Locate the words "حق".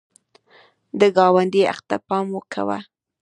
1.69-1.79